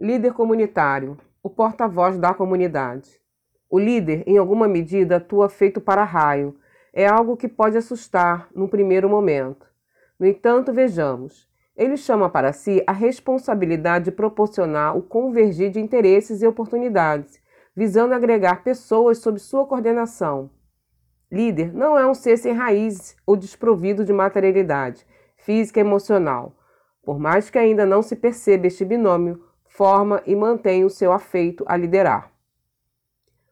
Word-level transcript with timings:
Líder 0.00 0.32
comunitário, 0.32 1.18
o 1.42 1.50
porta-voz 1.50 2.16
da 2.16 2.32
comunidade. 2.32 3.20
O 3.68 3.78
líder, 3.78 4.24
em 4.26 4.38
alguma 4.38 4.66
medida, 4.66 5.16
atua 5.16 5.50
feito 5.50 5.78
para 5.78 6.04
raio. 6.04 6.56
É 6.90 7.06
algo 7.06 7.36
que 7.36 7.46
pode 7.46 7.76
assustar 7.76 8.48
num 8.54 8.66
primeiro 8.66 9.10
momento. 9.10 9.66
No 10.18 10.26
entanto, 10.26 10.72
vejamos. 10.72 11.46
Ele 11.76 11.98
chama 11.98 12.30
para 12.30 12.50
si 12.50 12.82
a 12.86 12.92
responsabilidade 12.92 14.06
de 14.06 14.12
proporcionar 14.12 14.96
o 14.96 15.02
convergir 15.02 15.70
de 15.70 15.80
interesses 15.80 16.40
e 16.40 16.46
oportunidades, 16.46 17.38
visando 17.76 18.14
agregar 18.14 18.64
pessoas 18.64 19.18
sob 19.18 19.38
sua 19.38 19.66
coordenação. 19.66 20.50
Líder 21.30 21.74
não 21.74 21.98
é 21.98 22.06
um 22.06 22.14
ser 22.14 22.38
sem 22.38 22.54
raízes 22.54 23.14
ou 23.26 23.36
desprovido 23.36 24.02
de 24.02 24.14
materialidade 24.14 25.06
física 25.36 25.78
e 25.78 25.82
emocional. 25.82 26.56
Por 27.02 27.18
mais 27.18 27.50
que 27.50 27.58
ainda 27.58 27.84
não 27.84 28.00
se 28.00 28.16
perceba 28.16 28.66
este 28.66 28.82
binômio, 28.82 29.49
forma 29.70 30.20
e 30.26 30.34
mantém 30.34 30.84
o 30.84 30.90
seu 30.90 31.12
afeito 31.12 31.64
a 31.66 31.76
liderar. 31.76 32.30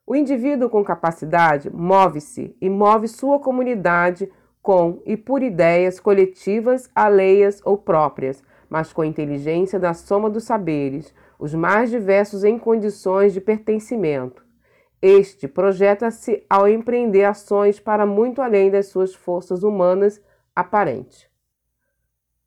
O 0.06 0.16
indivíduo 0.16 0.68
com 0.68 0.82
capacidade 0.82 1.70
move-se 1.70 2.56
e 2.60 2.68
move 2.68 3.06
sua 3.06 3.38
comunidade 3.38 4.30
com 4.60 5.00
e 5.06 5.16
por 5.16 5.42
ideias 5.42 6.00
coletivas, 6.00 6.90
alheias 6.94 7.60
ou 7.64 7.78
próprias, 7.78 8.42
mas 8.68 8.92
com 8.92 9.04
inteligência 9.04 9.78
da 9.78 9.94
soma 9.94 10.28
dos 10.28 10.44
saberes, 10.44 11.14
os 11.38 11.54
mais 11.54 11.88
diversos 11.88 12.42
em 12.42 12.58
condições 12.58 13.32
de 13.32 13.40
pertencimento. 13.40 14.44
Este 15.00 15.46
projeta-se 15.46 16.44
ao 16.50 16.68
empreender 16.68 17.24
ações 17.24 17.78
para 17.78 18.04
muito 18.04 18.42
além 18.42 18.70
das 18.70 18.86
suas 18.88 19.14
forças 19.14 19.62
humanas 19.62 20.20
aparentes 20.54 21.27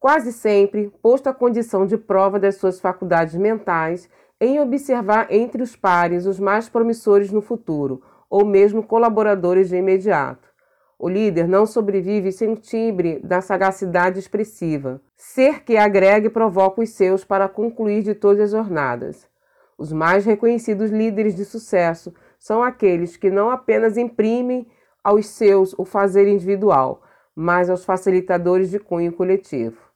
quase 0.01 0.33
sempre 0.33 0.91
posto 0.99 1.27
à 1.27 1.33
condição 1.33 1.85
de 1.85 1.95
prova 1.95 2.39
das 2.39 2.55
suas 2.55 2.79
faculdades 2.79 3.35
mentais 3.35 4.09
em 4.39 4.59
observar 4.59 5.27
entre 5.29 5.61
os 5.61 5.75
pares 5.75 6.25
os 6.25 6.39
mais 6.39 6.67
promissores 6.67 7.31
no 7.31 7.39
futuro, 7.39 8.01
ou 8.27 8.43
mesmo 8.43 8.81
colaboradores 8.81 9.69
de 9.69 9.75
imediato. 9.75 10.49
O 10.97 11.07
líder 11.07 11.47
não 11.47 11.67
sobrevive 11.67 12.31
sem 12.31 12.51
o 12.51 12.55
timbre 12.55 13.19
da 13.19 13.41
sagacidade 13.41 14.17
expressiva, 14.17 14.99
ser 15.15 15.63
que 15.63 15.77
agrega 15.77 16.25
e 16.25 16.31
provoca 16.31 16.81
os 16.81 16.89
seus 16.89 17.23
para 17.23 17.47
concluir 17.47 18.01
de 18.01 18.15
todas 18.15 18.45
as 18.45 18.51
jornadas. 18.51 19.29
Os 19.77 19.93
mais 19.93 20.25
reconhecidos 20.25 20.89
líderes 20.89 21.35
de 21.35 21.45
sucesso 21.45 22.11
são 22.39 22.63
aqueles 22.63 23.17
que 23.17 23.29
não 23.29 23.51
apenas 23.51 23.97
imprimem 23.97 24.65
aos 25.03 25.27
seus 25.27 25.77
o 25.77 25.85
fazer 25.85 26.27
individual, 26.27 27.03
mas 27.35 27.69
aos 27.69 27.85
facilitadores 27.85 28.71
de 28.71 28.79
cunho 28.79 29.13
coletivo. 29.13 29.90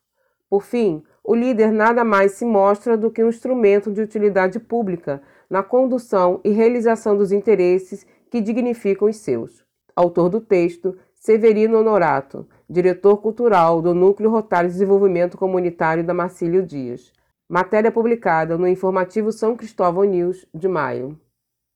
Por 0.56 0.64
fim, 0.64 1.03
o 1.22 1.36
líder 1.36 1.70
nada 1.70 2.06
mais 2.06 2.31
se 2.31 2.45
mostra 2.45 2.95
do 2.95 3.11
que 3.11 3.22
um 3.22 3.28
instrumento 3.28 3.92
de 3.92 4.00
utilidade 4.00 4.58
pública 4.58 5.22
na 5.50 5.61
condução 5.61 6.39
e 6.45 6.50
realização 6.50 7.17
dos 7.17 7.34
interesses 7.34 8.08
que 8.31 8.39
dignificam 8.39 9.09
os 9.09 9.17
seus. 9.17 9.66
Autor 9.94 10.30
do 10.30 10.39
texto, 10.39 10.98
Severino 11.14 11.78
Honorato, 11.78 12.48
diretor 12.70 13.17
cultural 13.17 13.81
do 13.81 13.94
Núcleo 13.94 14.30
Rotário 14.30 14.70
de 14.70 14.76
Desenvolvimento 14.76 15.38
Comunitário 15.38 16.06
da 16.06 16.14
Marcílio 16.14 16.66
Dias. 16.66 17.11
Matéria 17.50 17.92
publicada 17.92 18.58
no 18.58 18.66
informativo 18.66 19.33
São 19.33 19.58
Cristóvão 19.58 20.06
News 20.06 20.48
de 20.53 20.70
maio. 20.70 21.20